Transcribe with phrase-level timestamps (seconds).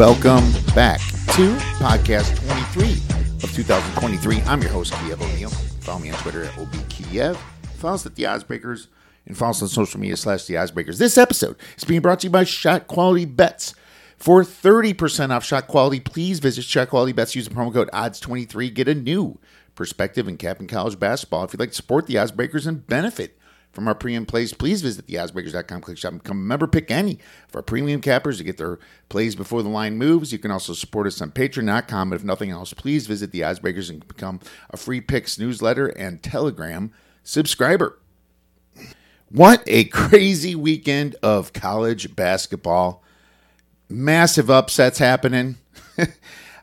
[0.00, 1.00] Welcome back
[1.34, 2.92] to podcast 23
[3.42, 4.40] of 2023.
[4.42, 5.50] I'm your host, Kiev O'Neil.
[5.50, 7.36] Follow me on Twitter at OBKiev.
[7.76, 8.86] Follow us at The Oddsbreakers
[9.26, 10.98] and follow us on social media slash The Oddsbreakers.
[10.98, 13.74] This episode is being brought to you by Shot Quality Bets.
[14.20, 17.34] For 30% off shot quality, please visit Shot Quality Bets.
[17.34, 18.74] Use the promo code ODDS23.
[18.74, 19.38] Get a new
[19.74, 21.44] perspective in cap and college basketball.
[21.44, 23.38] If you'd like to support the Oddsbreakers and benefit
[23.72, 26.66] from our premium plays, please visit theoddsbreakers.com, click shop, and become a member.
[26.66, 28.78] Pick any of our premium cappers to get their
[29.08, 30.32] plays before the line moves.
[30.32, 32.10] You can also support us on patreon.com.
[32.10, 36.22] But if nothing else, please visit the Oddsbreakers and become a free picks newsletter and
[36.22, 37.98] telegram subscriber.
[39.30, 43.02] What a crazy weekend of college basketball.
[43.90, 45.56] Massive upsets happening.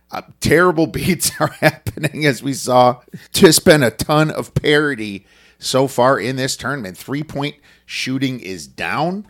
[0.10, 3.02] Uh, terrible beats are happening as we saw.
[3.34, 5.26] Just been a ton of parity
[5.60, 6.98] so far in this tournament.
[6.98, 9.28] Three point shooting is down.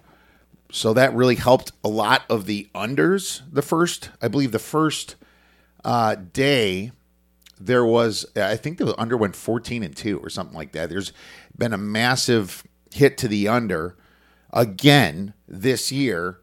[0.71, 3.41] So that really helped a lot of the unders.
[3.51, 5.15] The first, I believe, the first
[5.83, 6.91] uh, day
[7.59, 10.89] there was, I think the under went 14 and 2 or something like that.
[10.89, 11.13] There's
[11.57, 13.95] been a massive hit to the under
[14.51, 16.39] again this year.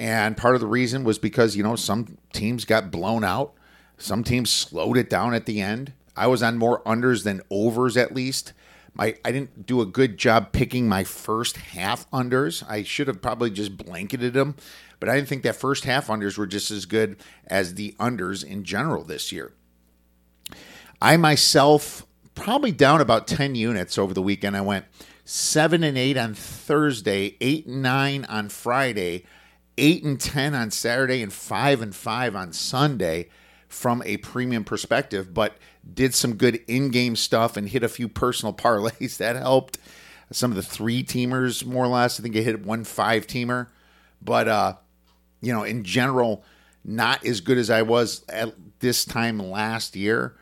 [0.00, 3.52] And part of the reason was because, you know, some teams got blown out.
[3.98, 5.92] Some teams slowed it down at the end.
[6.16, 8.54] I was on more unders than overs at least.
[8.94, 12.66] My I didn't do a good job picking my first half unders.
[12.66, 14.56] I should have probably just blanketed them,
[15.00, 18.42] but I didn't think that first half unders were just as good as the unders
[18.42, 19.52] in general this year.
[21.02, 24.56] I myself probably down about 10 units over the weekend.
[24.56, 24.86] I went
[25.26, 29.24] 7 and 8 on Thursday, 8 and 9 on Friday,
[29.80, 33.28] 8 and 10 on Saturday and 5 and 5 on Sunday
[33.66, 35.56] from a premium perspective, but
[35.94, 39.78] did some good in-game stuff and hit a few personal parlays that helped.
[40.32, 42.20] Some of the three teamers, more or less.
[42.20, 43.66] I think I hit one five teamer,
[44.22, 44.74] but uh,
[45.40, 46.44] you know, in general,
[46.84, 50.36] not as good as I was at this time last year.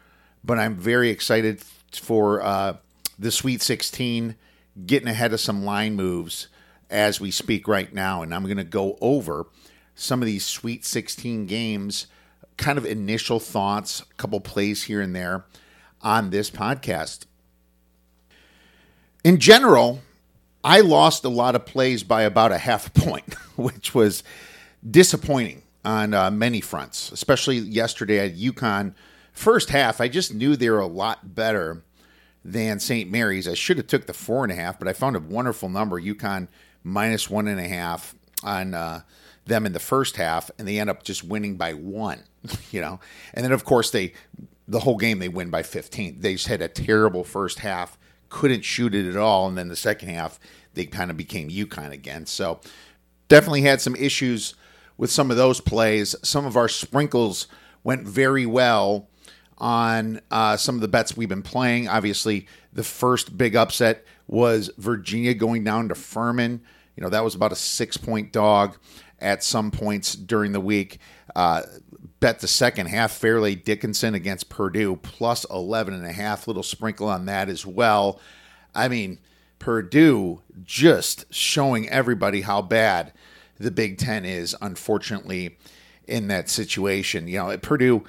[0.44, 1.62] But I'm very excited
[1.92, 2.76] for uh,
[3.18, 4.36] the Sweet 16,
[4.84, 6.48] getting ahead of some line moves
[6.90, 9.46] as we speak right now, and I'm going to go over
[9.94, 12.06] some of these Sweet 16 games
[12.58, 15.44] kind of initial thoughts, a couple plays here and there
[16.02, 17.24] on this podcast.
[19.24, 20.00] In general,
[20.62, 24.22] I lost a lot of plays by about a half point, which was
[24.88, 28.94] disappointing on uh, many fronts, especially yesterday at UConn.
[29.32, 31.82] First half, I just knew they were a lot better
[32.44, 33.10] than St.
[33.10, 33.46] Mary's.
[33.46, 36.00] I should have took the four and a half, but I found a wonderful number.
[36.00, 36.48] UConn
[36.88, 39.02] minus one and a half on uh,
[39.46, 42.22] them in the first half, and they end up just winning by one.
[42.70, 43.00] You know,
[43.34, 44.12] and then of course they
[44.68, 46.20] the whole game they win by 15.
[46.20, 47.98] They just had a terrible first half,
[48.28, 50.38] couldn't shoot it at all, and then the second half
[50.74, 52.26] they kind of became UConn again.
[52.26, 52.60] So
[53.28, 54.54] definitely had some issues
[54.96, 56.14] with some of those plays.
[56.22, 57.48] Some of our sprinkles
[57.82, 59.08] went very well
[59.56, 61.88] on uh, some of the bets we've been playing.
[61.88, 66.60] Obviously, the first big upset was Virginia going down to Furman.
[66.98, 68.76] You know, that was about a six point dog
[69.20, 70.98] at some points during the week.
[71.36, 71.62] Uh,
[72.18, 77.08] bet the second half Fairleigh Dickinson against Purdue plus 11 and a half little sprinkle
[77.08, 78.20] on that as well.
[78.74, 79.20] I mean,
[79.60, 83.12] Purdue just showing everybody how bad
[83.60, 85.56] the Big 10 is unfortunately
[86.08, 87.28] in that situation.
[87.28, 88.02] You know, at Purdue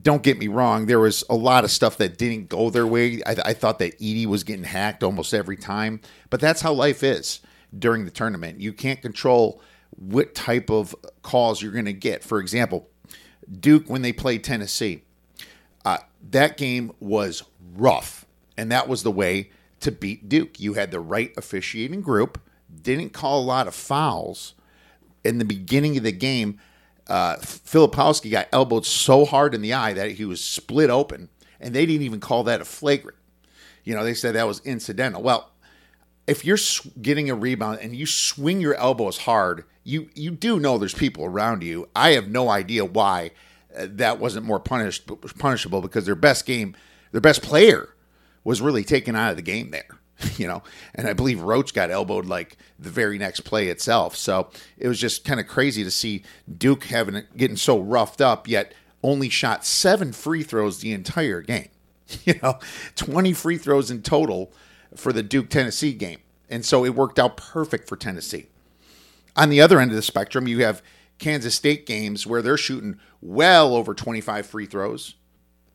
[0.00, 3.20] don't get me wrong, there was a lot of stuff that didn't go their way.
[3.26, 6.00] I, I thought that Edey was getting hacked almost every time,
[6.30, 7.40] but that's how life is
[7.76, 8.60] during the tournament.
[8.60, 9.60] You can't control
[9.96, 12.24] what type of calls you're going to get.
[12.24, 12.88] For example,
[13.60, 15.02] Duke, when they played Tennessee,
[15.84, 15.98] uh,
[16.30, 17.42] that game was
[17.74, 18.26] rough.
[18.56, 19.50] And that was the way
[19.80, 20.60] to beat Duke.
[20.60, 22.40] You had the right officiating group,
[22.82, 24.54] didn't call a lot of fouls.
[25.24, 26.58] In the beginning of the game,
[27.08, 31.28] uh, Filipowski got elbowed so hard in the eye that he was split open,
[31.60, 33.18] and they didn't even call that a flagrant.
[33.84, 35.22] You know, they said that was incidental.
[35.22, 35.51] Well,
[36.32, 36.58] if you're
[37.02, 41.26] getting a rebound and you swing your elbows hard, you you do know there's people
[41.26, 41.90] around you.
[41.94, 43.32] I have no idea why
[43.76, 46.74] uh, that wasn't more punished punishable because their best game,
[47.12, 47.90] their best player
[48.44, 49.86] was really taken out of the game there.
[50.36, 50.62] You know,
[50.94, 54.14] and I believe Roach got elbowed like the very next play itself.
[54.14, 56.22] So it was just kind of crazy to see
[56.58, 61.68] Duke having getting so roughed up, yet only shot seven free throws the entire game.
[62.24, 62.58] You know,
[62.96, 64.52] 20 free throws in total
[64.96, 66.20] for the Duke Tennessee game.
[66.48, 68.46] And so it worked out perfect for Tennessee.
[69.36, 70.82] On the other end of the spectrum, you have
[71.18, 75.14] Kansas State games where they're shooting well over 25 free throws.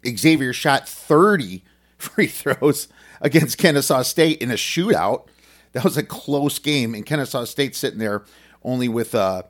[0.05, 1.63] Xavier shot 30
[1.97, 2.87] free throws
[3.21, 5.27] against Kennesaw State in a shootout.
[5.73, 8.23] That was a close game, and Kennesaw State sitting there
[8.63, 9.43] only with uh,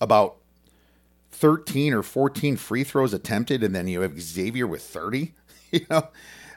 [0.00, 0.36] about
[1.32, 5.34] 13 or 14 free throws attempted, and then you have Xavier with 30.
[5.70, 6.08] you know,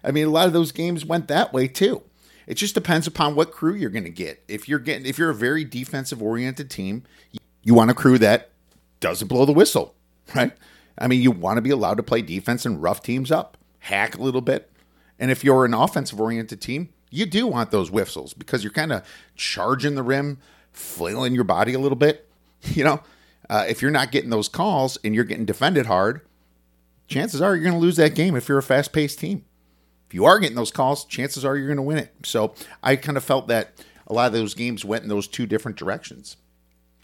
[0.03, 2.03] I mean, a lot of those games went that way too.
[2.47, 4.41] It just depends upon what crew you're going to get.
[4.47, 7.03] If you're getting, if you're a very defensive oriented team,
[7.61, 8.49] you want a crew that
[9.01, 9.93] doesn't blow the whistle,
[10.33, 10.53] right?
[10.97, 14.17] I mean, you want to be allowed to play defense and rough teams up, hack
[14.17, 14.71] a little bit.
[15.19, 18.93] And if you're an offensive oriented team, you do want those whistles because you're kind
[18.93, 20.39] of charging the rim,
[20.71, 22.23] flailing your body a little bit.
[22.73, 23.01] You know,
[23.51, 26.21] uh, if you're not getting those calls and you're getting defended hard,
[27.07, 29.45] chances are you're going to lose that game if you're a fast paced team.
[30.07, 32.13] If you are getting those calls, chances are you're going to win it.
[32.23, 33.73] So I kind of felt that
[34.07, 36.37] a lot of those games went in those two different directions.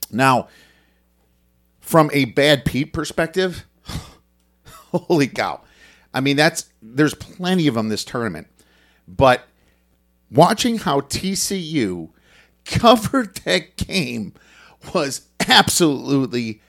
[0.09, 0.47] Now,
[1.81, 3.65] from a bad beat perspective,
[4.91, 5.61] holy cow.
[6.13, 8.47] I mean, that's there's plenty of them this tournament.
[9.07, 9.43] But
[10.31, 12.09] watching how TCU
[12.65, 14.33] covered that game
[14.93, 16.61] was absolutely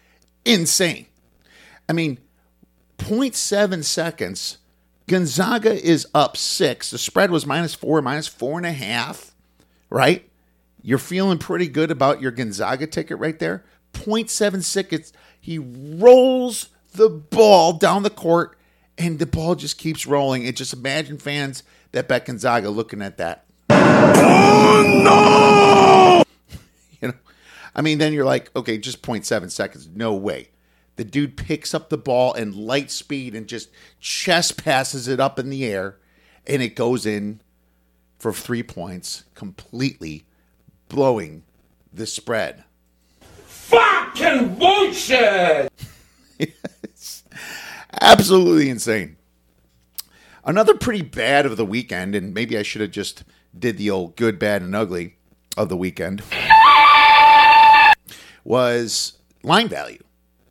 [0.45, 1.07] insane.
[1.89, 2.19] I mean,
[2.99, 4.59] 0.7 seconds.
[5.07, 6.91] Gonzaga is up six.
[6.91, 9.35] The spread was minus four, minus four and a half,
[9.91, 10.29] right?
[10.83, 13.65] You're feeling pretty good about your Gonzaga ticket right there.
[13.93, 15.13] 0.7 seconds.
[15.41, 18.59] He rolls the ball down the court
[18.97, 20.47] and the ball just keeps rolling.
[20.47, 21.63] And just imagine fans
[21.93, 23.45] that bet Gonzaga looking at that.
[23.71, 26.57] Oh no!
[27.01, 27.15] you know,
[27.75, 29.89] I mean, then you're like, okay, just 0.7 seconds.
[29.95, 30.49] No way.
[30.97, 33.71] The dude picks up the ball in light speed and just
[34.01, 35.97] chest passes it up in the air,
[36.47, 37.41] and it goes in
[38.19, 40.27] for three points, completely
[40.89, 41.43] blowing
[41.93, 42.65] the spread.
[43.47, 45.73] Fucking bullshit!
[48.01, 49.17] absolutely insane.
[50.45, 53.25] Another pretty bad of the weekend, and maybe I should have just
[53.59, 55.17] did the old good, bad, and ugly
[55.57, 56.23] of the weekend,
[58.45, 60.03] was line value.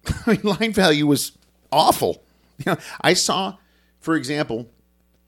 [0.25, 1.33] I mean, line value was
[1.71, 2.23] awful.
[2.59, 3.57] You know, I saw,
[3.99, 4.69] for example,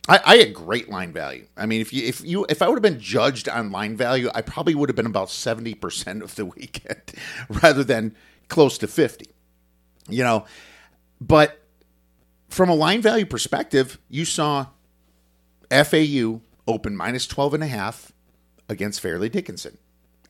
[0.07, 1.47] I, I, had great line value.
[1.57, 4.29] I mean, if you if you if I would have been judged on line value,
[4.35, 7.01] I probably would have been about seventy percent of the weekend
[7.49, 8.15] rather than
[8.47, 9.29] close to fifty.
[10.07, 10.45] You know,
[11.19, 11.59] but
[12.49, 14.67] from a line value perspective, you saw
[15.71, 18.11] FAU open minus 12 and a half
[18.69, 19.77] against Fairleigh Dickinson.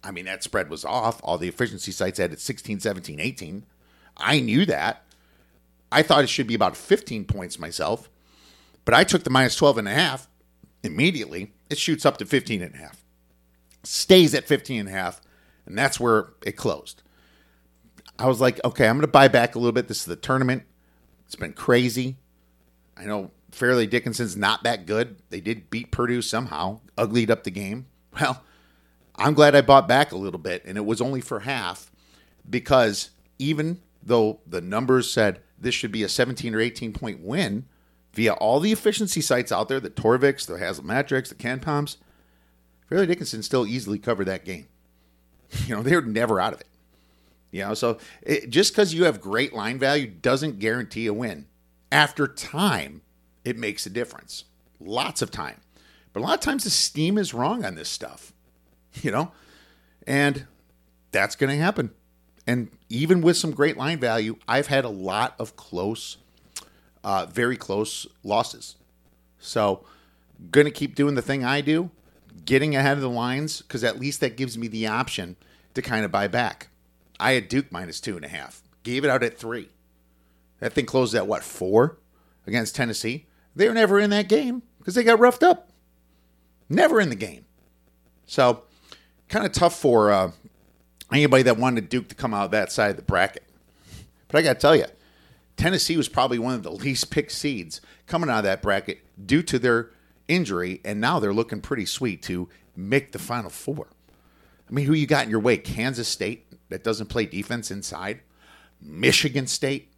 [0.03, 1.19] I mean, that spread was off.
[1.23, 3.65] All the efficiency sites had it 16, 17, 18.
[4.17, 5.03] I knew that.
[5.91, 8.09] I thought it should be about 15 points myself,
[8.83, 10.27] but I took the minus 12 and a half
[10.83, 11.53] immediately.
[11.69, 13.03] It shoots up to 15 and a half,
[13.83, 15.21] stays at 15 and a half,
[15.65, 17.01] and that's where it closed.
[18.17, 19.87] I was like, okay, I'm going to buy back a little bit.
[19.87, 20.63] This is the tournament.
[21.25, 22.17] It's been crazy.
[22.95, 25.17] I know Fairleigh Dickinson's not that good.
[25.29, 27.87] They did beat Purdue somehow, uglied up the game.
[28.19, 28.41] Well,
[29.17, 31.91] I'm glad I bought back a little bit, and it was only for half
[32.49, 37.65] because even though the numbers said this should be a 17 or 18 point win
[38.13, 41.97] via all the efficiency sites out there, the Torviks, the Haslametrics, the KenPoms,
[42.87, 44.67] Fairleigh Dickinson still easily covered that game.
[45.67, 46.67] You know, they were never out of it.
[47.51, 51.45] You know, so it, just because you have great line value doesn't guarantee a win.
[51.91, 53.01] After time,
[53.45, 54.43] it makes a difference.
[54.81, 55.61] Lots of time.
[56.11, 58.33] But a lot of times the steam is wrong on this stuff,
[59.01, 59.31] you know?
[60.05, 60.47] And
[61.11, 61.91] that's going to happen.
[62.45, 66.17] And even with some great line value, I've had a lot of close,
[67.03, 68.75] uh, very close losses.
[69.39, 69.85] So,
[70.51, 71.91] going to keep doing the thing I do,
[72.45, 75.35] getting ahead of the lines, because at least that gives me the option
[75.73, 76.69] to kind of buy back.
[77.19, 78.61] I had Duke minus two and a half.
[78.83, 79.69] Gave it out at three.
[80.59, 81.97] That thing closed at what four
[82.45, 83.25] against Tennessee.
[83.55, 85.69] They were never in that game because they got roughed up.
[86.69, 87.45] Never in the game.
[88.25, 88.63] So
[89.29, 90.31] kind of tough for uh,
[91.11, 93.43] anybody that wanted Duke to come out that side of the bracket.
[94.27, 94.85] But I got to tell you,
[95.57, 99.43] Tennessee was probably one of the least picked seeds coming out of that bracket due
[99.43, 99.91] to their
[100.27, 103.87] injury, and now they're looking pretty sweet to make the Final Four.
[104.69, 105.57] I mean, who you got in your way?
[105.57, 108.21] Kansas State, that doesn't play defense inside.
[108.81, 109.91] Michigan State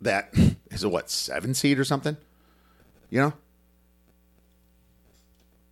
[0.00, 0.32] that
[0.70, 2.16] is a what seven seed or something.
[3.10, 3.32] You know.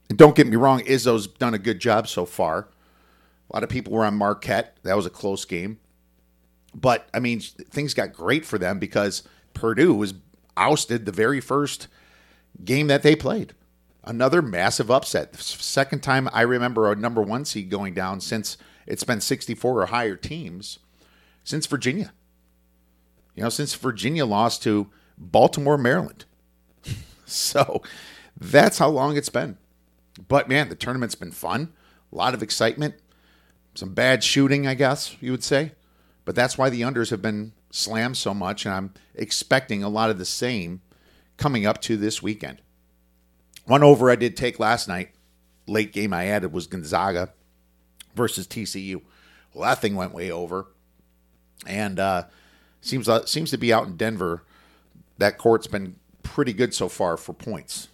[0.08, 2.68] And don't get me wrong, Izzo's done a good job so far.
[3.52, 4.76] A lot of people were on Marquette.
[4.82, 5.78] That was a close game.
[6.74, 10.14] But I mean, things got great for them because Purdue was
[10.56, 11.88] ousted the very first
[12.64, 13.54] game that they played.
[14.04, 15.36] Another massive upset.
[15.36, 18.56] Second time I remember a number one seed going down since
[18.86, 20.78] it's been 64 or higher teams
[21.44, 22.12] since Virginia.
[23.34, 26.24] you know, since Virginia lost to Baltimore, Maryland.
[27.26, 27.82] so
[28.36, 29.58] that's how long it's been.
[30.28, 31.72] But man, the tournament's been fun.
[32.12, 32.94] A lot of excitement.
[33.74, 35.72] Some bad shooting, I guess you would say.
[36.24, 38.64] But that's why the unders have been slammed so much.
[38.64, 40.82] And I'm expecting a lot of the same
[41.36, 42.60] coming up to this weekend.
[43.64, 45.10] One over I did take last night,
[45.66, 47.32] late game I added was Gonzaga
[48.14, 49.02] versus TCU.
[49.54, 50.66] Well, that thing went way over.
[51.66, 52.24] And uh,
[52.80, 54.42] seems uh, seems to be out in Denver.
[55.18, 57.88] That court's been pretty good so far for points.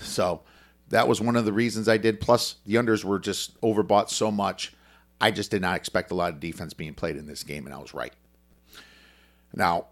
[0.00, 0.42] So
[0.88, 2.20] that was one of the reasons I did.
[2.20, 4.72] Plus, the unders were just overbought so much.
[5.20, 7.74] I just did not expect a lot of defense being played in this game, and
[7.74, 8.12] I was right.
[9.54, 9.86] Now,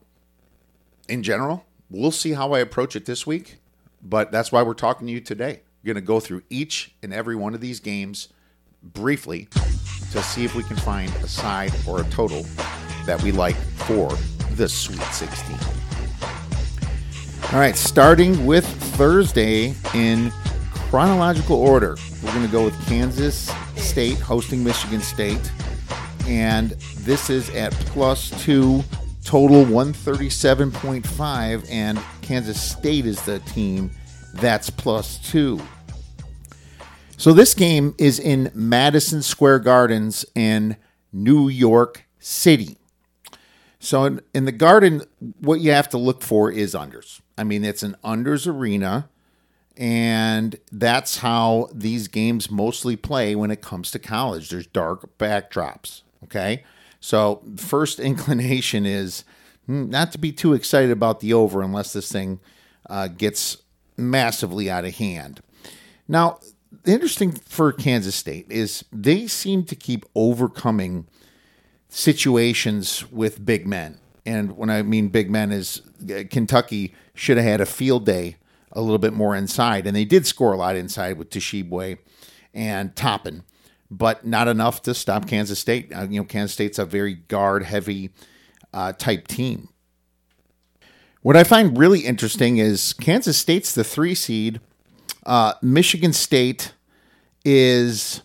[1.09, 3.59] in general, we'll see how I approach it this week,
[4.03, 5.63] but that's why we're talking to you today.
[5.83, 8.29] We're going to go through each and every one of these games
[8.83, 9.49] briefly
[10.13, 12.45] to see if we can find a side or a total
[13.07, 14.11] that we like for
[14.57, 15.57] the Sweet 16.
[17.53, 20.31] All right, starting with Thursday in
[20.73, 23.51] chronological order, we're going to go with Kansas
[23.83, 25.53] State hosting Michigan State.
[26.27, 26.71] And
[27.01, 28.83] this is at plus two,
[29.25, 31.67] total 137.5.
[31.71, 33.91] And Kansas State is the team
[34.35, 35.61] that's plus two.
[37.17, 40.77] So this game is in Madison Square Gardens in
[41.13, 42.79] New York City.
[43.79, 45.03] So in, in, the Garden,
[45.41, 47.21] what you have to look for is unders.
[47.37, 49.09] I mean, it's an unders arena,
[49.77, 54.51] and that's how these games mostly play when it comes to college.
[54.51, 56.03] There's dark backdrops.
[56.25, 56.65] Okay.
[57.01, 59.25] So first inclination is
[59.67, 62.41] hmm, not to be too excited about the over unless this thing
[62.89, 63.59] uh, gets
[63.97, 65.41] massively out of hand.
[66.09, 66.39] Now,
[66.85, 71.07] the interesting for Kansas State is they seem to keep overcoming
[71.89, 73.99] situations with big men.
[74.25, 78.37] And when I mean big men is uh, Kentucky should have had a field day
[78.73, 81.99] a little bit more inside, and they did score a lot inside with Tshiebwe
[82.55, 83.45] and Toppin,
[83.91, 85.93] but not enough to stop Kansas State.
[85.95, 88.11] Uh, you know, Kansas State's a very guard heavy
[88.73, 89.69] uh, type team.
[91.21, 94.61] What I find really interesting is Kansas State's the three seed.
[95.25, 96.75] Uh, Michigan State
[97.45, 98.23] is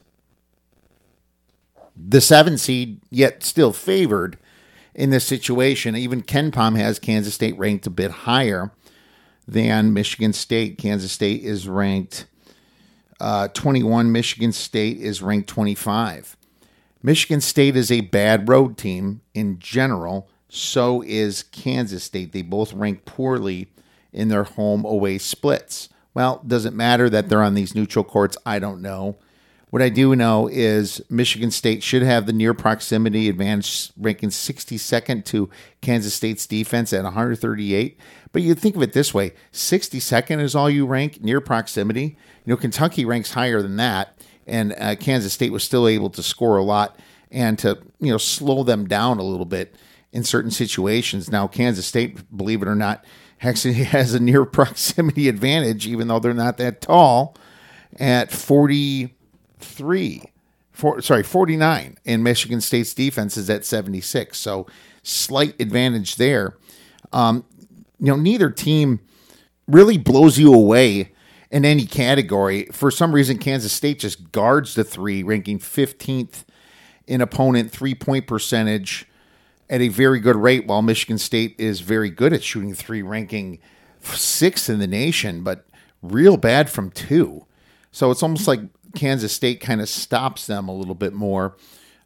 [1.96, 4.38] the seven seed, yet still favored
[4.96, 5.96] in this situation.
[5.96, 8.72] Even KenPom has Kansas State ranked a bit higher
[9.48, 10.78] than Michigan State.
[10.78, 12.26] Kansas State is ranked
[13.20, 16.38] uh, 21, Michigan State is ranked 25.
[17.02, 20.30] Michigan State is a bad road team in general.
[20.50, 22.32] So is Kansas State.
[22.32, 23.68] They both rank poorly
[24.14, 25.90] in their home away splits.
[26.14, 28.38] Well, does it matter that they're on these neutral courts?
[28.46, 29.18] I don't know.
[29.70, 35.26] What I do know is Michigan State should have the near proximity advantage, ranking 62nd
[35.26, 35.50] to
[35.82, 38.00] Kansas State's defense at 138.
[38.32, 42.18] But you think of it this way 62nd is all you rank near proximity.
[42.46, 46.24] You know, Kentucky ranks higher than that, and uh, Kansas State was still able to
[46.24, 46.98] score a lot
[47.30, 49.76] and to, you know, slow them down a little bit
[50.14, 51.30] in certain situations.
[51.30, 53.04] Now, Kansas State, believe it or not,
[53.42, 57.36] actually has a near proximity advantage, even though they're not that tall,
[58.00, 59.17] at 40
[59.60, 60.24] three,
[60.72, 64.38] four, sorry, 49, and Michigan State's defense is at 76.
[64.38, 64.68] So
[65.04, 66.58] slight advantage there.
[67.12, 67.46] Um,
[68.00, 69.00] you know, neither team
[69.68, 71.12] really blows you away
[71.52, 72.66] in any category.
[72.72, 76.44] For some reason, Kansas State just guards the three, ranking 15th
[77.08, 79.08] in opponent three point percentage
[79.70, 83.60] at a very good rate, while Michigan State is very good at shooting three, ranking
[84.02, 85.66] sixth in the nation, but
[86.02, 87.46] real bad from two.
[87.92, 88.62] So it's almost like
[88.96, 91.56] Kansas State kind of stops them a little bit more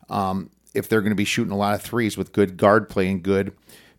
[0.10, 3.10] um, if they're going to be shooting a lot of threes with good guard play
[3.10, 3.54] and good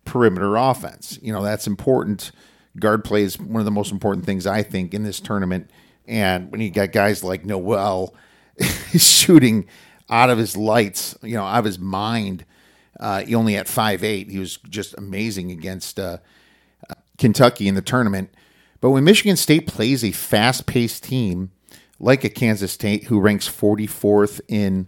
[0.05, 1.19] perimeter offense.
[1.21, 2.31] You know, that's important.
[2.79, 5.69] Guard play is one of the most important things I think in this tournament.
[6.07, 8.15] And when you got guys like Nowell
[8.97, 9.67] shooting
[10.09, 12.45] out of his lights, you know, out of his mind,
[12.99, 14.29] uh, he only at five eight.
[14.29, 16.17] He was just amazing against uh,
[17.17, 18.33] Kentucky in the tournament.
[18.81, 21.51] But when Michigan State plays a fast paced team,
[22.03, 24.87] like a Kansas State, who ranks 44th in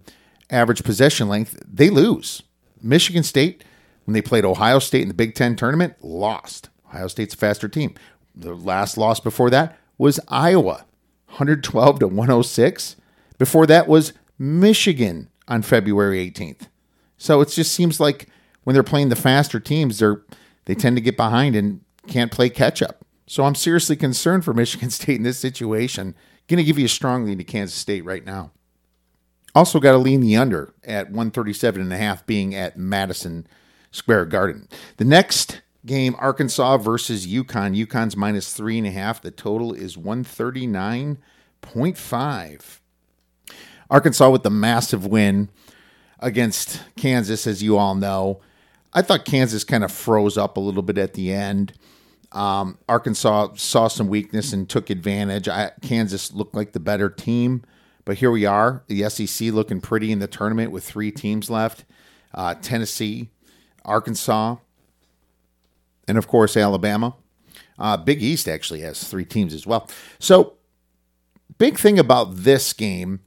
[0.50, 2.44] average possession length, they lose.
[2.82, 3.64] Michigan State,
[4.04, 6.70] when they played Ohio State in the Big Ten tournament, lost.
[6.90, 7.96] Ohio State's a faster team.
[8.36, 10.86] The last loss before that was Iowa,
[11.28, 12.98] 112 to 106.
[13.38, 16.68] Before that was Michigan on February 18th.
[17.18, 18.28] So it just seems like
[18.66, 20.22] when they're playing the faster teams, they're
[20.66, 23.06] they tend to get behind and can't play catch up.
[23.28, 26.14] So I'm seriously concerned for Michigan State in this situation.
[26.48, 28.52] Going to give you a strong lean to Kansas State right now.
[29.56, 33.48] Also got to lean the under at 137 and a half being at Madison
[33.92, 34.68] Square Garden.
[34.98, 37.82] The next game, Arkansas versus UConn.
[37.86, 39.22] UConn's minus three and a half.
[39.22, 42.80] The total is 139.5.
[43.90, 45.48] Arkansas with the massive win
[46.20, 48.42] against Kansas, as you all know.
[48.94, 51.74] I thought Kansas kind of froze up a little bit at the end.
[52.36, 55.48] Um, Arkansas saw some weakness and took advantage.
[55.48, 57.64] I, Kansas looked like the better team,
[58.04, 58.84] but here we are.
[58.88, 61.86] The SEC looking pretty in the tournament with three teams left
[62.34, 63.30] uh, Tennessee,
[63.86, 64.58] Arkansas,
[66.08, 67.16] and of course, Alabama.
[67.80, 69.90] Uh, Big East actually has three teams as well.
[70.20, 70.56] So,
[71.58, 73.22] big thing about this game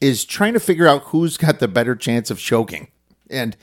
[0.00, 2.88] is trying to figure out who's got the better chance of choking.
[3.30, 3.56] And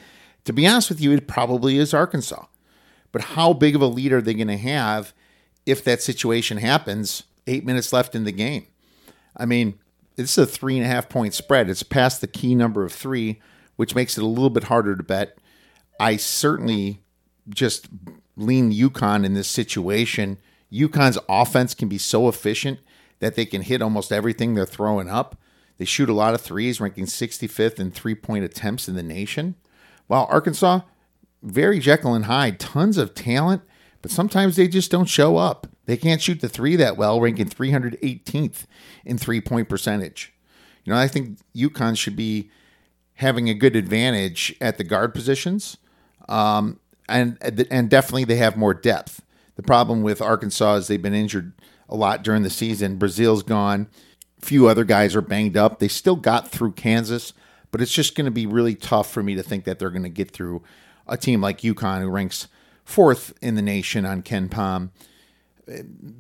[0.46, 2.46] to be honest with you, it probably is Arkansas.
[3.12, 5.14] But how big of a lead are they going to have
[5.66, 8.68] if that situation happens eight minutes left in the game?
[9.36, 9.80] I mean,
[10.16, 11.70] this is a three and a half point spread.
[11.70, 13.42] It's past the key number of three,
[13.78, 15.38] which makes it a little bit harder to bet.
[16.00, 17.02] I certainly
[17.50, 17.88] just
[18.36, 20.38] lean UConn in this situation.
[20.72, 22.80] UConn's offense can be so efficient
[23.20, 25.38] that they can hit almost everything they're throwing up.
[25.78, 29.56] They shoot a lot of threes, ranking 65th in three point attempts in the nation.
[30.08, 30.82] While Arkansas,
[31.42, 33.62] very Jekyll and Hyde, tons of talent,
[34.02, 35.68] but sometimes they just don't show up.
[35.86, 38.66] They can't shoot the three that well, ranking 318th
[39.06, 40.34] in three point percentage.
[40.84, 42.50] You know, I think UConn should be
[43.16, 45.78] having a good advantage at the guard positions.
[46.28, 46.80] Um,
[47.10, 47.38] and
[47.72, 49.22] and definitely they have more depth.
[49.56, 51.54] The problem with Arkansas is they've been injured
[51.90, 52.98] a lot during the season.
[52.98, 53.88] Brazile's gone.
[54.42, 55.80] A few other guys are banged up.
[55.80, 57.34] They still got through Kansas,
[57.72, 60.04] but it's just going to be really tough for me to think that they're going
[60.04, 60.62] to get through
[61.10, 62.48] a team like UConn, who ranks
[62.84, 64.90] fourth in the nation on KenPom,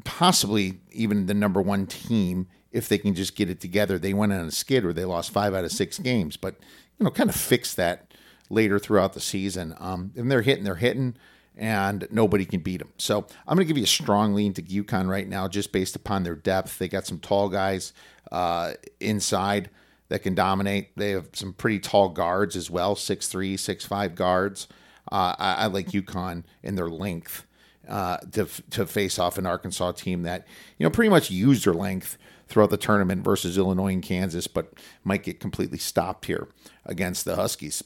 [0.03, 3.97] possibly even the number one team if they can just get it together.
[3.97, 6.55] They went on a skid where they lost five out of six games, but
[6.99, 8.13] you know, kind of fix that
[8.49, 9.75] later throughout the season.
[9.79, 11.15] Um, and they're hitting, they're hitting,
[11.55, 12.93] and nobody can beat them.
[12.97, 15.95] So I'm going to give you a strong lean to UConn right now, just based
[15.95, 16.77] upon their depth.
[16.77, 17.93] They got some tall guys
[18.31, 19.69] uh, inside
[20.09, 20.95] that can dominate.
[20.95, 24.67] They have some pretty tall guards as well, six three, six five guards.
[25.11, 27.45] Uh, I, I, like UConn in their length
[27.87, 30.45] uh, to to face off an Arkansas team that
[30.77, 32.17] you know pretty much used their length
[32.47, 36.47] throughout the tournament versus Illinois and Kansas, but might get completely stopped here
[36.85, 37.83] against the Huskies.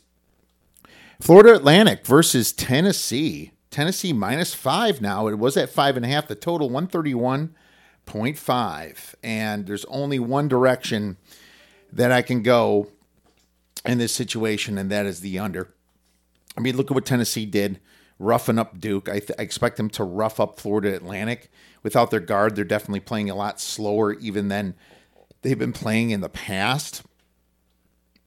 [1.19, 3.51] Florida Atlantic versus Tennessee.
[3.69, 5.27] Tennessee minus five now.
[5.27, 6.27] It was at five and a half.
[6.27, 9.15] The total 131.5.
[9.23, 11.17] And there's only one direction
[11.91, 12.89] that I can go
[13.85, 15.72] in this situation, and that is the under.
[16.57, 17.79] I mean, look at what Tennessee did,
[18.19, 19.09] roughing up Duke.
[19.09, 21.51] I, th- I, expect them to rough up Florida Atlantic.
[21.81, 24.75] Without their guard, they're definitely playing a lot slower, even than
[25.41, 27.03] they've been playing in the past.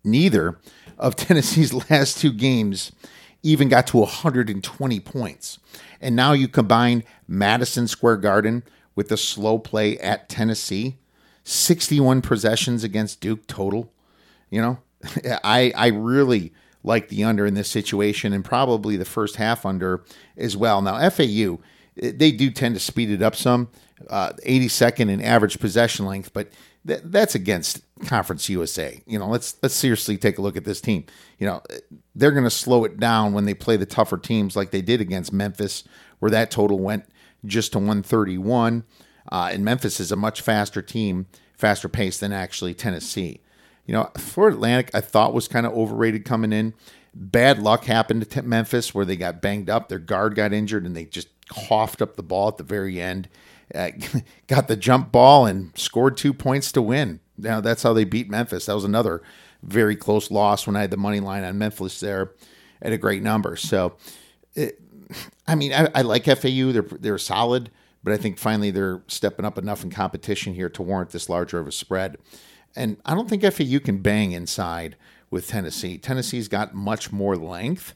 [0.04, 0.58] Neither
[0.98, 2.92] of Tennessee's last two games
[3.42, 5.58] even got to 120 points.
[6.00, 10.96] And now you combine Madison Square Garden with the slow play at Tennessee
[11.44, 13.92] 61 possessions against Duke total.
[14.50, 14.78] You know,
[15.44, 16.52] I I really
[16.86, 20.02] like the under in this situation and probably the first half under
[20.38, 20.80] as well.
[20.80, 21.58] Now FAU
[21.96, 23.68] they do tend to speed it up some,
[24.08, 26.50] uh, 82nd in average possession length, but
[26.86, 29.00] th- that's against Conference USA.
[29.06, 31.04] You know, let's let's seriously take a look at this team.
[31.38, 31.62] You know,
[32.14, 35.00] they're going to slow it down when they play the tougher teams like they did
[35.00, 35.84] against Memphis,
[36.18, 37.06] where that total went
[37.44, 38.84] just to 131.
[39.32, 43.40] Uh, and Memphis is a much faster team, faster pace than actually Tennessee.
[43.86, 46.74] You know, Florida Atlantic, I thought was kind of overrated coming in.
[47.14, 49.88] Bad luck happened to Memphis where they got banged up.
[49.88, 53.28] Their guard got injured and they just coughed up the ball at the very end.
[53.74, 53.90] Uh,
[54.48, 57.20] got the jump ball and scored two points to win.
[57.38, 58.66] Now that's how they beat Memphis.
[58.66, 59.22] That was another
[59.62, 62.32] very close loss when I had the money line on Memphis there
[62.82, 63.56] at a great number.
[63.56, 63.96] So,
[64.54, 64.80] it,
[65.46, 66.72] I mean, I, I like FAU.
[66.72, 67.70] They're they're solid
[68.06, 71.58] but I think finally they're stepping up enough in competition here to warrant this larger
[71.58, 72.18] of a spread.
[72.76, 74.96] And I don't think FAU can bang inside
[75.30, 75.98] with Tennessee.
[75.98, 77.94] Tennessee's got much more length,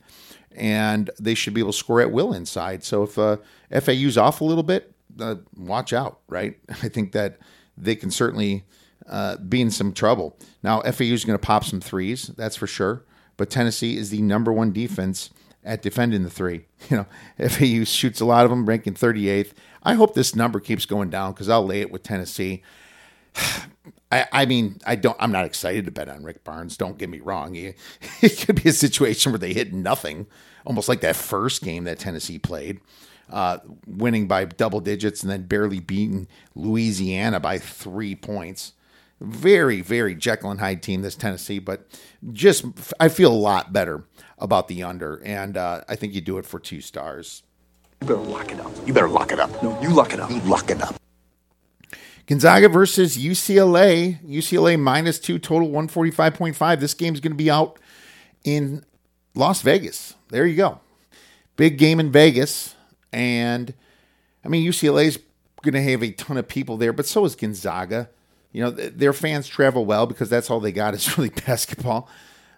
[0.57, 2.83] and they should be able to score at will inside.
[2.83, 3.37] So if uh,
[3.71, 6.59] FAU's off a little bit, uh, watch out, right?
[6.69, 7.39] I think that
[7.77, 8.65] they can certainly
[9.09, 10.37] uh, be in some trouble.
[10.63, 13.05] Now, FAU's going to pop some threes, that's for sure.
[13.37, 15.31] But Tennessee is the number one defense
[15.65, 16.67] at defending the three.
[16.91, 19.53] You know, FAU shoots a lot of them, ranking 38th.
[19.83, 22.63] I hope this number keeps going down because I'll lay it with Tennessee.
[24.13, 25.17] I, I, mean, I don't.
[25.21, 26.77] I'm not excited to bet on Rick Barnes.
[26.77, 27.55] Don't get me wrong.
[27.55, 27.77] It,
[28.23, 30.27] it could be a situation where they hit nothing,
[30.65, 32.81] almost like that first game that Tennessee played,
[33.31, 38.73] uh, winning by double digits and then barely beating Louisiana by three points.
[39.21, 41.87] very, very Jekyll and Hyde team, this Tennessee, but
[42.33, 42.65] just
[42.99, 44.05] I feel a lot better
[44.39, 47.43] about the under, and uh, I think you do it for two stars.
[48.01, 48.73] You better lock it up.
[48.87, 49.63] You better lock it up.
[49.63, 50.31] No, you lock it up.
[50.31, 50.97] You lock it up.
[52.31, 54.25] Gonzaga versus UCLA.
[54.25, 56.79] UCLA minus two, total 145.5.
[56.79, 57.81] This game's going to be out
[58.45, 58.85] in
[59.35, 60.15] Las Vegas.
[60.29, 60.79] There you go.
[61.57, 62.77] Big game in Vegas.
[63.13, 63.75] And
[64.45, 65.19] I mean, UCLA's
[65.63, 68.09] going to have a ton of people there, but so is Gonzaga.
[68.53, 72.09] You know, their fans travel well because that's all they got is really basketball.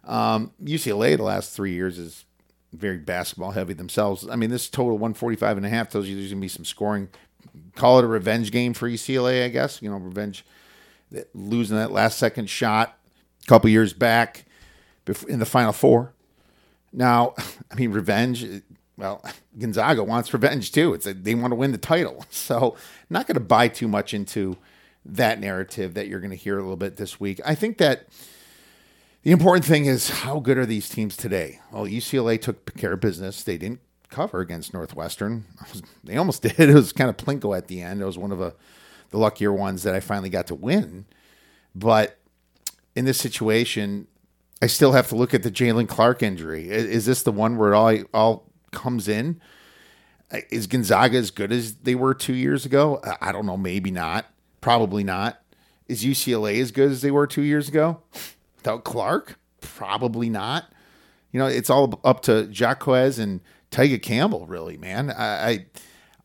[0.04, 2.26] Um, UCLA the last three years is
[2.74, 4.28] very basketball heavy themselves.
[4.28, 6.66] I mean, this total 145 and a half tells you there's going to be some
[6.66, 7.08] scoring.
[7.74, 9.80] Call it a revenge game for UCLA, I guess.
[9.82, 10.44] You know, revenge
[11.34, 12.98] losing that last second shot
[13.42, 14.44] a couple years back
[15.28, 16.12] in the Final Four.
[16.92, 17.34] Now,
[17.70, 18.46] I mean, revenge.
[18.96, 19.24] Well,
[19.58, 20.94] Gonzaga wants revenge too.
[20.94, 22.76] It's a, they want to win the title, so
[23.10, 24.56] not going to buy too much into
[25.04, 27.40] that narrative that you're going to hear a little bit this week.
[27.44, 28.06] I think that
[29.24, 31.60] the important thing is how good are these teams today?
[31.72, 33.42] Well, UCLA took care of business.
[33.42, 33.80] They didn't
[34.12, 35.44] cover against Northwestern.
[36.04, 36.58] They almost did.
[36.58, 38.00] It was kind of plinko at the end.
[38.00, 38.54] It was one of a,
[39.10, 41.06] the luckier ones that I finally got to win.
[41.74, 42.18] But
[42.94, 44.06] in this situation,
[44.60, 46.70] I still have to look at the Jaylen Clark injury.
[46.70, 49.40] Is this the one where it all all comes in?
[50.50, 53.00] Is Gonzaga as good as they were two years ago?
[53.20, 53.56] I don't know.
[53.56, 54.26] Maybe not.
[54.60, 55.42] Probably not.
[55.88, 58.02] Is UCLA as good as they were two years ago?
[58.56, 59.38] Without Clark?
[59.60, 60.72] Probably not.
[61.32, 63.40] You know, it's all up to Jaquez and
[63.72, 65.10] Tyger Campbell, really, man.
[65.10, 65.66] I, I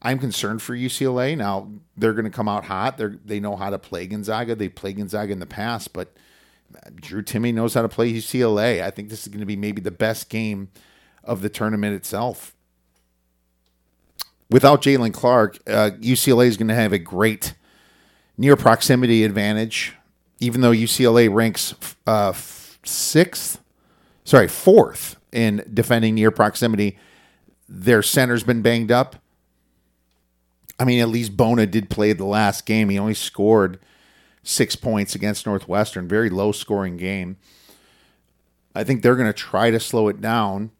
[0.01, 1.35] I'm concerned for UCLA.
[1.35, 2.97] Now they're going to come out hot.
[2.97, 4.53] They they know how to play Gonzaga.
[4.53, 6.15] They played Gonzaga in the past, but
[6.95, 8.83] Drew Timme knows how to play UCLA.
[8.83, 10.69] I think this is going to be maybe the best game
[11.23, 12.53] of the tournament itself.
[14.49, 17.53] Without Jaylen Clark, uh, UCLA is going to have a great
[18.37, 19.93] near proximity advantage,
[20.39, 21.73] even though UCLA ranks
[22.05, 22.33] uh,
[22.83, 23.59] sixth,
[24.23, 26.97] sorry, fourth in defending near proximity.
[27.69, 29.17] Their center's been banged up.
[30.79, 32.89] I mean, at least Bona did play the last game.
[32.89, 33.79] He only scored
[34.43, 36.07] six points against Northwestern.
[36.07, 37.37] Very low scoring game.
[38.75, 40.71] I think they're going to try to slow it down.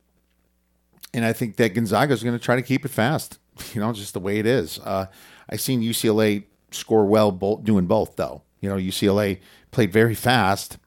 [1.14, 3.40] And I think that Gonzaga is going to try to keep it fast.
[3.74, 4.78] You know, just the way it is.
[4.84, 5.08] Uh,
[5.50, 8.44] I've seen UCLA score well both, doing both, though.
[8.62, 9.40] You know, UCLA
[9.72, 10.78] played very fast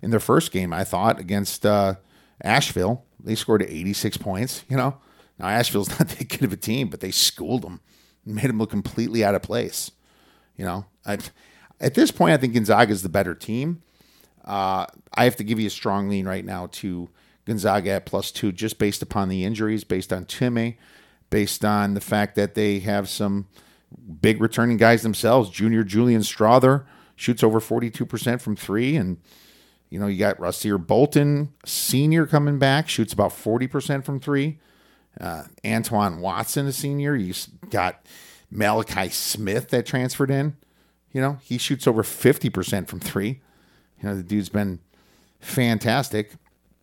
[0.00, 1.96] in their first game, I thought, against uh,
[2.42, 3.04] Asheville.
[3.22, 4.96] They scored 86 points, you know.
[5.38, 7.80] Now, Asheville's not that good of a team, but they schooled them
[8.26, 9.92] made them look completely out of place.
[10.56, 11.18] You know, I,
[11.80, 13.82] at this point, I think Gonzaga is the better team.
[14.44, 17.08] Uh, I have to give you a strong lean right now to
[17.46, 20.76] Gonzaga at plus two, just based upon the injuries, based on Timme,
[21.30, 23.46] based on the fact that they have some
[24.20, 25.50] big returning guys themselves.
[25.50, 28.96] Junior Julian Strawther shoots over 42% from three.
[28.96, 29.18] And,
[29.90, 34.58] you know, you got Rasir Bolton, senior, coming back, shoots about 40% from three.
[35.20, 37.16] Uh, Anton Watson, a senior.
[37.16, 37.34] You
[37.70, 38.04] got
[38.50, 40.56] Malachi Smith that transferred in.
[41.12, 43.40] You know, he shoots over 50% from three.
[44.00, 44.80] You know, the dude's been
[45.40, 46.32] fantastic.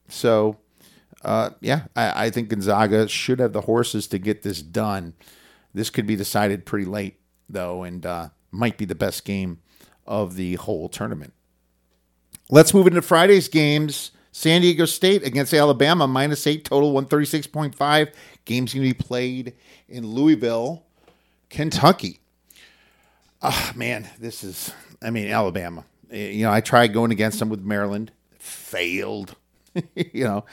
[0.08, 0.58] So,
[1.24, 5.14] uh, yeah, I, I think Gonzaga should have the horses to get this done.
[5.74, 9.60] This could be decided pretty late, though, and uh, might be the best game
[10.06, 11.34] of the whole tournament.
[12.50, 14.12] Let's move into Friday's games.
[14.36, 18.12] San Diego State against Alabama, minus eight total, 136.5.
[18.46, 19.54] Games going to be played
[19.88, 20.84] in Louisville,
[21.52, 22.20] Kentucky.
[23.44, 25.86] Oh, man, this is, I mean, Alabama.
[26.12, 29.36] Eh, you know, I tried going against them with Maryland, failed,
[29.96, 30.46] you know,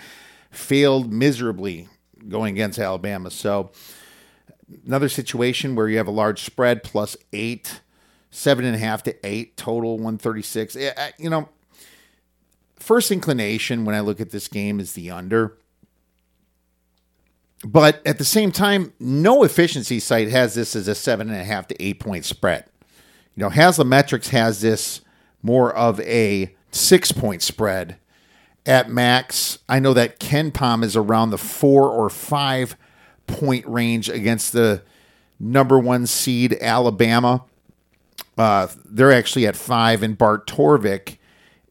[0.50, 1.88] failed miserably
[2.28, 3.30] going against Alabama.
[3.30, 3.70] So,
[4.84, 7.80] another situation where you have a large spread plus eight,
[8.30, 10.76] seven and a half to eight total, 136.
[10.76, 11.48] Eh, you know,
[12.80, 15.56] first inclination when I look at this game is the under.
[17.64, 21.44] But at the same time, no efficiency site has this as a seven and a
[21.44, 22.64] half to eight point spread.
[23.36, 25.02] You know, Haslametrics has this
[25.42, 27.98] more of a six point spread
[28.64, 29.58] at max.
[29.68, 32.76] I know that KenPom is around the four or five
[33.26, 34.82] point range against the
[35.38, 37.44] number one seed Alabama.
[38.38, 41.18] Uh, they're actually at five, and Bart Torvik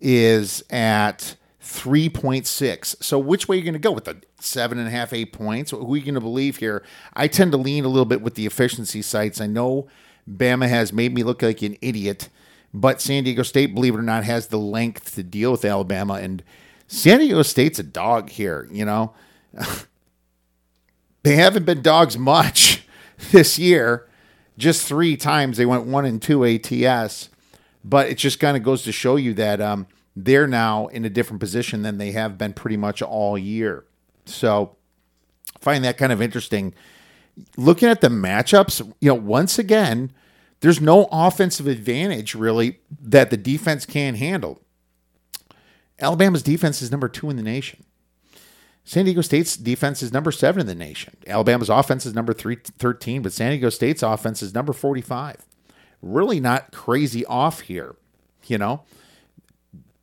[0.01, 3.03] is at 3.6.
[3.03, 5.33] So, which way are you going to go with the seven and a half, eight
[5.33, 5.71] points?
[5.71, 6.83] Who are you going to believe here?
[7.13, 9.39] I tend to lean a little bit with the efficiency sites.
[9.39, 9.87] I know
[10.29, 12.29] Bama has made me look like an idiot,
[12.73, 16.15] but San Diego State, believe it or not, has the length to deal with Alabama.
[16.15, 16.43] And
[16.87, 19.13] San Diego State's a dog here, you know.
[21.23, 22.83] they haven't been dogs much
[23.31, 24.07] this year.
[24.57, 27.29] Just three times they went one and two ATS.
[27.83, 31.09] But it just kind of goes to show you that um, they're now in a
[31.09, 33.85] different position than they have been pretty much all year.
[34.25, 34.75] So
[35.59, 36.73] find that kind of interesting.
[37.57, 40.11] Looking at the matchups, you know, once again,
[40.61, 44.61] there's no offensive advantage really that the defense can handle.
[45.99, 47.83] Alabama's defense is number two in the nation.
[48.83, 51.15] San Diego State's defense is number seven in the nation.
[51.27, 55.45] Alabama's offense is number three, 13, but San Diego State's offense is number 45.
[56.01, 57.95] Really not crazy off here,
[58.45, 58.83] you know?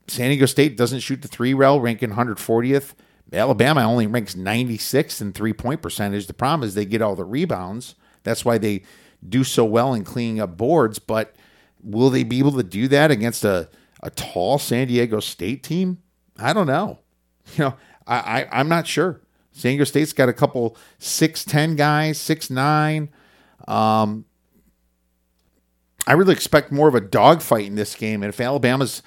[0.08, 2.94] San Diego State doesn't shoot the three rail, ranking 140th.
[3.32, 6.26] Alabama only ranks 96th in three point percentage.
[6.26, 7.96] The problem is they get all the rebounds.
[8.22, 8.84] That's why they
[9.26, 10.98] do so well in cleaning up boards.
[10.98, 11.34] But
[11.82, 13.68] will they be able to do that against a,
[14.02, 15.98] a tall San Diego State team?
[16.38, 17.00] I don't know.
[17.54, 17.74] You know,
[18.08, 19.20] I, I I'm not sure.
[19.52, 23.08] San Diego State's got a couple six ten guys, six nine.
[23.68, 24.24] Um,
[26.06, 29.02] I really expect more of a dogfight in this game, and if Alabama's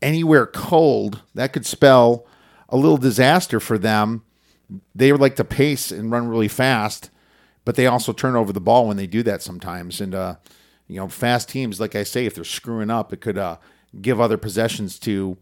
[0.00, 2.26] anywhere cold, that could spell
[2.68, 4.22] a little disaster for them.
[4.94, 7.10] They like to pace and run really fast,
[7.64, 10.00] but they also turn over the ball when they do that sometimes.
[10.00, 10.36] And uh,
[10.86, 13.56] you know, fast teams, like I say, if they're screwing up, it could uh,
[14.00, 15.36] give other possessions to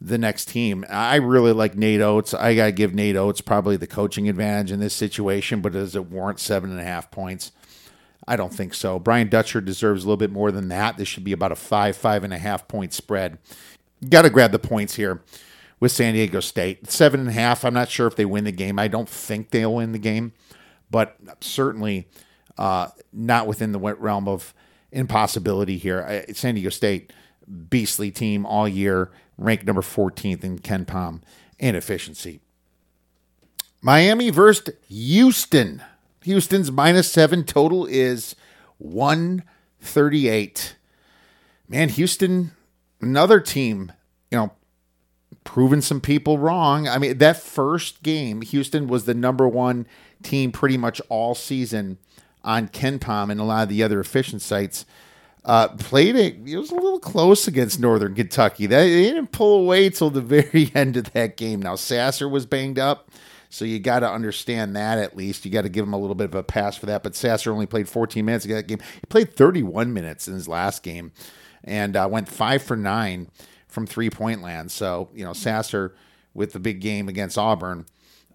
[0.00, 0.84] the next team.
[0.90, 2.34] I really like Nate Oats.
[2.34, 5.94] I got to give Nate Oats probably the coaching advantage in this situation, but does
[5.94, 7.52] it warrant seven and a half points?
[8.26, 8.98] I don't think so.
[8.98, 10.96] Brian Dutcher deserves a little bit more than that.
[10.96, 13.38] This should be about a five, five and a half point spread.
[14.08, 15.22] Got to grab the points here
[15.80, 16.90] with San Diego State.
[16.90, 17.64] Seven and a half.
[17.64, 18.78] I'm not sure if they win the game.
[18.78, 20.32] I don't think they'll win the game,
[20.90, 22.08] but certainly
[22.58, 24.54] uh, not within the realm of
[24.92, 26.24] impossibility here.
[26.32, 27.12] San Diego State,
[27.68, 31.22] beastly team all year ranked number 14th in KenPom
[31.58, 32.40] and efficiency.
[33.80, 35.82] Miami versus Houston.
[36.24, 38.36] Houston's minus seven total is
[38.78, 40.76] 138.
[41.68, 42.52] Man, Houston,
[43.00, 43.92] another team,
[44.30, 44.52] you know,
[45.44, 46.88] proving some people wrong.
[46.88, 49.86] I mean, that first game, Houston was the number one
[50.22, 51.98] team pretty much all season
[52.44, 54.84] on KenPom and a lot of the other efficient sites.
[55.44, 56.36] Uh, played it.
[56.46, 58.66] It was a little close against Northern Kentucky.
[58.66, 61.60] They, they didn't pull away till the very end of that game.
[61.60, 63.10] Now Sasser was banged up,
[63.52, 65.44] so you got to understand that at least.
[65.44, 67.02] You got to give him a little bit of a pass for that.
[67.02, 68.78] But Sasser only played 14 minutes in that game.
[68.94, 71.12] He played 31 minutes in his last game,
[71.62, 73.30] and uh, went five for nine
[73.68, 74.72] from three point land.
[74.72, 75.94] So you know Sasser
[76.34, 77.86] with the big game against Auburn,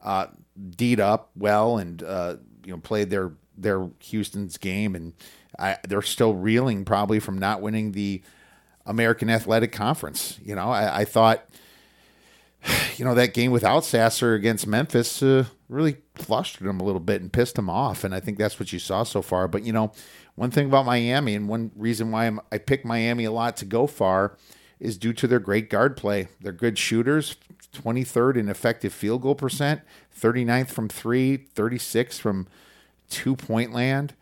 [0.04, 0.28] uh,
[0.70, 5.14] D'd up well and uh, you know played their their Houston's game and
[5.58, 8.22] I, they're still reeling probably from not winning the
[8.86, 10.40] American Athletic Conference.
[10.44, 11.44] You know, I, I thought,
[12.98, 17.22] you know, that game without Sasser against Memphis uh, really flustered them a little bit
[17.22, 18.04] and pissed them off.
[18.04, 19.48] And I think that's what you saw so far.
[19.48, 19.92] But, you know,
[20.36, 23.66] one thing about Miami and one reason why I'm, I pick Miami a lot to
[23.66, 24.38] go far
[24.80, 26.28] is due to their great guard play.
[26.40, 27.36] They're good shooters,
[27.74, 29.82] 23rd in effective field goal percent,
[30.20, 32.48] 39th from three, 36 from
[33.10, 34.14] two point land.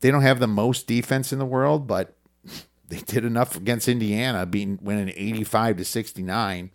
[0.00, 2.14] They don't have the most defense in the world, but
[2.88, 6.70] they did enough against Indiana, being winning 85 to 69.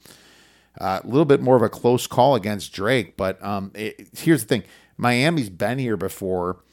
[0.80, 4.42] Uh, a little bit more of a close call against Drake, but um, it, here's
[4.42, 4.64] the thing:
[4.98, 6.64] Miami's been here before,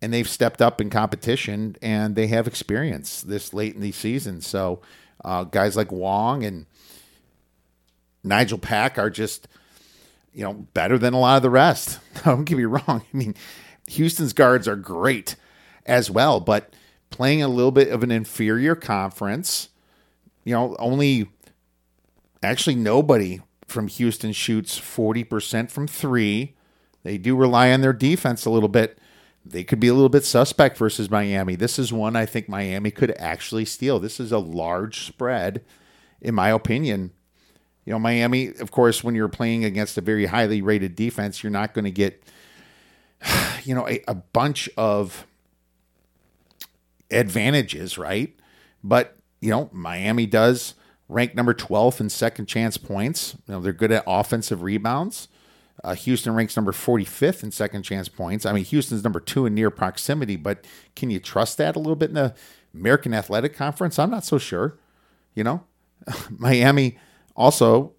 [0.00, 4.40] and they've stepped up in competition, and they have experience this late in the season.
[4.40, 4.80] So,
[5.24, 6.66] uh, guys like Wong and
[8.22, 9.48] Nigel Pack are just,
[10.32, 11.98] you know, better than a lot of the rest.
[12.24, 13.02] Don't get me wrong.
[13.12, 13.34] I mean,
[13.88, 15.36] Houston's guards are great
[15.86, 16.40] as well.
[16.40, 16.72] But
[17.10, 19.70] playing a little bit of an inferior conference,
[20.44, 21.30] you know, only
[22.42, 26.54] actually nobody from Houston shoots 40% from three.
[27.02, 28.98] They do rely on their defense a little bit.
[29.44, 31.54] They could be a little bit suspect versus Miami.
[31.54, 33.98] This is one I think Miami could actually steal.
[33.98, 35.64] This is a large spread,
[36.20, 37.12] in my opinion.
[37.84, 41.50] You know, Miami, of course, when you're playing against a very highly rated defense, you're
[41.50, 42.22] not going to get,
[43.64, 45.26] you know, a, a bunch of
[47.10, 48.38] advantages, right?
[48.84, 50.74] But, you know, Miami does
[51.08, 53.36] rank number 12th in second chance points.
[53.46, 55.28] You know, they're good at offensive rebounds.
[55.84, 58.44] Uh, Houston ranks number 45th in second chance points.
[58.44, 60.64] I mean, Houston's number two in near proximity, but
[60.96, 62.34] can you trust that a little bit in the
[62.74, 63.98] American Athletic Conference?
[63.98, 64.76] I'm not so sure.
[65.34, 65.64] You know,
[66.30, 66.98] Miami
[67.36, 67.92] also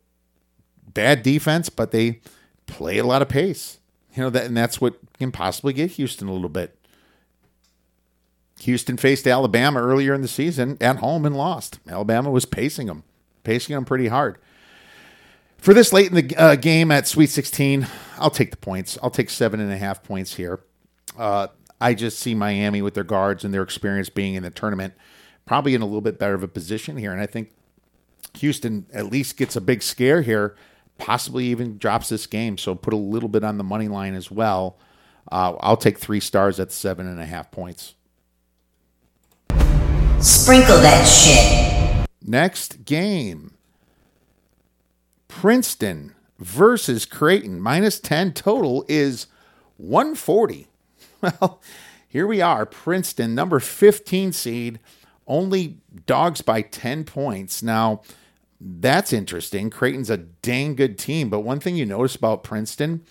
[0.93, 2.19] bad defense, but they
[2.67, 3.79] play a lot of pace.
[4.13, 6.78] You know that, and that's what can possibly get Houston a little bit.
[8.61, 11.79] Houston faced Alabama earlier in the season at home and lost.
[11.87, 13.03] Alabama was pacing them,
[13.43, 14.37] pacing them pretty hard.
[15.57, 18.97] For this late in the uh, game at Sweet 16, I'll take the points.
[19.03, 20.61] I'll take seven and a half points here.
[21.17, 21.47] Uh,
[21.81, 24.93] I just see Miami with their guards and their experience being in the tournament
[25.49, 27.11] probably in a little bit better of a position here.
[27.11, 27.49] And I think
[28.37, 30.55] Houston at least gets a big scare here,
[30.99, 32.55] possibly even drops this game.
[32.55, 34.77] So put a little bit on the money line as well.
[35.31, 37.95] Uh, I'll take three stars at seven and a half points.
[40.21, 42.07] Sprinkle that shit.
[42.21, 43.53] Next game
[45.29, 47.61] Princeton versus Creighton.
[47.61, 49.27] Minus 10 total is
[49.77, 50.67] 140.
[51.21, 51.61] Well,
[52.07, 52.65] here we are.
[52.65, 54.79] Princeton, number 15 seed,
[55.27, 57.61] only dogs by 10 points.
[57.61, 58.03] Now,
[58.61, 59.69] that's interesting.
[59.69, 63.03] Creighton's a dang good team, but one thing you notice about Princeton,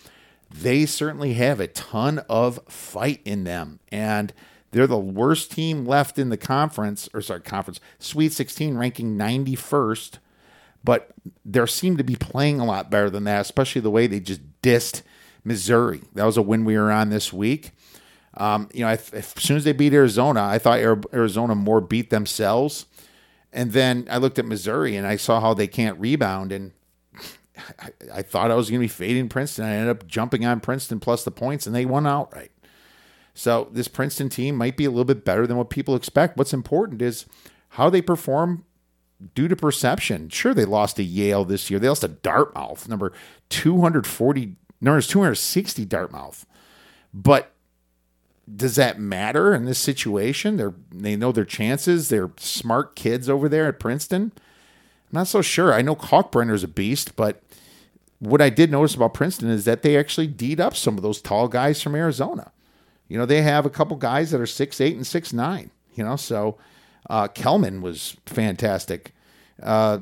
[0.51, 3.79] they certainly have a ton of fight in them.
[3.91, 4.33] And
[4.71, 10.19] they're the worst team left in the conference, or sorry, conference, Sweet 16, ranking 91st.
[10.83, 11.11] But
[11.43, 14.41] they seem to be playing a lot better than that, especially the way they just
[14.61, 15.01] dissed
[15.43, 16.01] Missouri.
[16.13, 17.71] That was a win we were on this week.
[18.35, 21.81] Um, you know, if, if, as soon as they beat Arizona, I thought Arizona more
[21.81, 22.85] beat themselves.
[23.51, 26.51] And then I looked at Missouri and I saw how they can't rebound.
[26.51, 26.71] And
[27.79, 29.65] I, I thought I was going to be fading Princeton.
[29.65, 32.51] I ended up jumping on Princeton plus the points, and they won outright.
[33.39, 36.35] So this Princeton team might be a little bit better than what people expect.
[36.35, 37.25] What's important is
[37.69, 38.65] how they perform
[39.33, 40.27] due to perception.
[40.27, 41.79] Sure, they lost to Yale this year.
[41.79, 43.13] They lost to Dartmouth, number
[43.47, 46.45] 240, number 260 Dartmouth.
[47.13, 47.53] But
[48.53, 50.57] does that matter in this situation?
[50.57, 52.09] They're they know their chances.
[52.09, 54.33] They're smart kids over there at Princeton.
[54.35, 55.73] I'm not so sure.
[55.73, 57.41] I know Kalkbrenner's a beast, but
[58.19, 61.21] what I did notice about Princeton is that they actually deed up some of those
[61.21, 62.51] tall guys from Arizona.
[63.09, 65.71] You know, they have a couple guys that are six eight and six nine.
[65.95, 66.57] You know, so
[67.09, 69.13] uh, Kellman was fantastic.
[69.61, 69.99] Uh,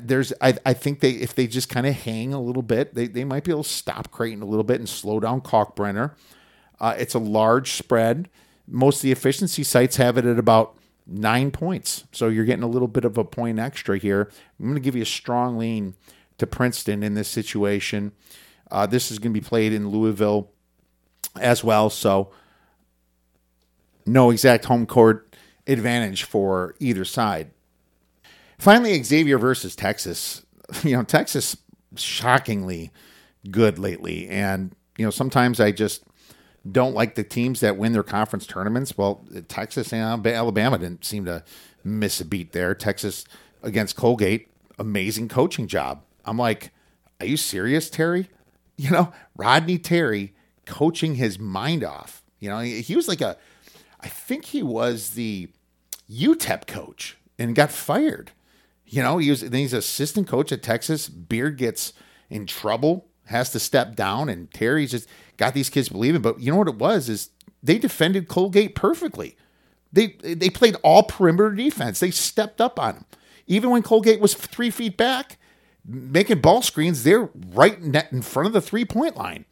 [0.00, 3.08] there's, I, I think they if they just kind of hang a little bit, they,
[3.08, 6.12] they might be able to stop Creighton a little bit and slow down Kalkbrenner.
[6.78, 8.28] Uh, it's a large spread.
[8.66, 12.68] Most of the efficiency sites have it at about nine points, so you're getting a
[12.68, 14.30] little bit of a point extra here.
[14.58, 15.94] I'm going to give you a strong lean
[16.38, 18.12] to Princeton in this situation.
[18.70, 20.52] Uh, this is going to be played in Louisville
[21.36, 21.90] as well.
[21.90, 22.30] So
[24.06, 25.34] no exact home court
[25.66, 27.50] advantage for either side.
[28.58, 30.44] Finally, Xavier versus Texas.
[30.84, 31.56] You know, Texas
[31.96, 32.92] shockingly
[33.50, 34.28] good lately.
[34.28, 36.04] And, you know, sometimes I just
[36.70, 38.96] don't like the teams that win their conference tournaments.
[38.96, 41.42] Well, Texas and Alabama didn't seem to
[41.82, 42.72] miss a beat there.
[42.74, 43.24] Texas
[43.64, 46.04] against Colgate, amazing coaching job.
[46.24, 46.70] I'm like,
[47.18, 48.28] are you serious, Terry?
[48.76, 50.32] You know, Rodney Terry
[50.70, 52.22] coaching his mind off.
[52.38, 53.36] You know, he, was like a,
[54.00, 55.48] I think he was the
[56.10, 58.30] UTEP coach and got fired.
[58.86, 61.08] You know, he was then he's assistant coach at Texas.
[61.08, 61.92] Beard gets
[62.28, 66.22] in trouble, has to step down, and Terry's just got these kids believing.
[66.22, 67.30] But you know what it was is
[67.62, 69.36] they defended Colgate perfectly.
[69.92, 72.00] They they played all perimeter defense.
[72.00, 73.04] They stepped up on him.
[73.46, 75.38] Even when Colgate was three feet back,
[75.84, 79.44] making ball screens, they're right net in front of the three point line.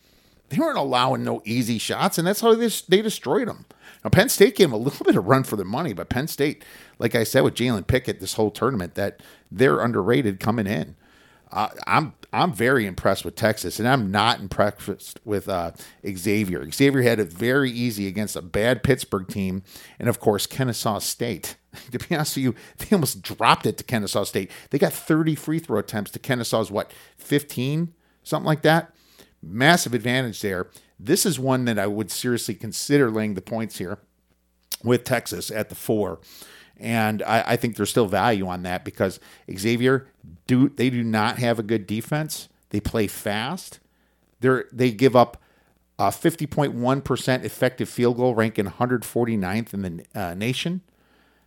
[0.48, 3.66] They weren't allowing no easy shots, and that's how they, they destroyed them.
[4.02, 6.28] Now, Penn State gave them a little bit of run for their money, but Penn
[6.28, 6.64] State,
[6.98, 10.96] like I said with Jalen Pickett this whole tournament, that they're underrated coming in.
[11.50, 15.70] Uh, I'm I'm very impressed with Texas, and I'm not impressed with uh,
[16.06, 16.70] Xavier.
[16.70, 19.62] Xavier had it very easy against a bad Pittsburgh team,
[19.98, 21.56] and of course Kennesaw State.
[21.90, 24.50] to be honest with you, they almost dropped it to Kennesaw State.
[24.70, 28.92] They got 30 free throw attempts to Kennesaw's what 15, something like that
[29.42, 30.68] massive advantage there.
[30.98, 33.98] This is one that I would seriously consider laying the points here
[34.82, 36.20] with Texas at the four.
[36.76, 39.18] And I, I, think there's still value on that because
[39.52, 40.06] Xavier
[40.46, 42.48] do they do not have a good defense.
[42.70, 43.80] They play fast.
[44.40, 45.42] They they give up
[45.98, 50.82] a 50.1% effective field goal, ranking 149th in the uh, nation.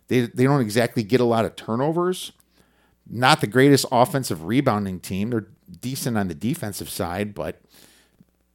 [0.08, 2.32] They they don't exactly get a lot of turnovers.
[3.08, 5.30] Not the greatest offensive rebounding team.
[5.30, 5.48] They're
[5.80, 7.60] decent on the defensive side, but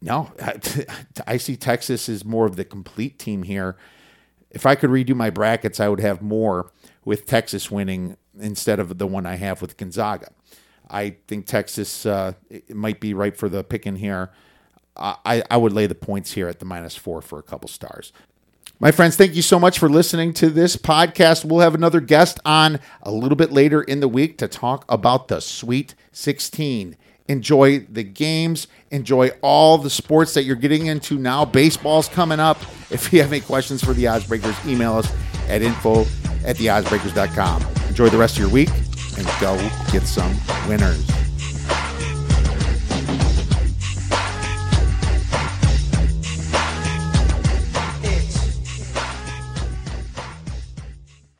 [0.01, 0.31] no,
[1.27, 3.77] I see Texas is more of the complete team here.
[4.49, 6.71] If I could redo my brackets, I would have more
[7.03, 10.31] with Texas winning instead of the one I have with Gonzaga.
[10.89, 12.33] I think Texas uh,
[12.69, 14.32] might be right for the pick in here.
[14.95, 18.11] I, I would lay the points here at the minus four for a couple stars.
[18.80, 21.43] My friends, thank you so much for listening to this podcast.
[21.43, 25.30] We'll have another guest on a little bit later in the week to talk about
[25.30, 26.95] the Sweet 16
[27.28, 31.45] enjoy the games, enjoy all the sports that you're getting into now.
[31.45, 32.57] Baseball's coming up.
[32.89, 35.11] If you have any questions for the Oddsbreakers, email us
[35.49, 36.01] at info
[36.45, 37.65] at theoddsbreakers.com.
[37.89, 38.69] Enjoy the rest of your week
[39.17, 39.57] and go
[39.91, 40.34] get some
[40.67, 41.26] winners.